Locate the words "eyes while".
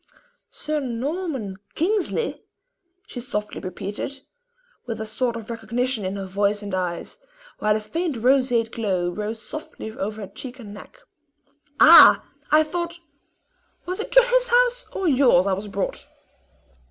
6.73-7.75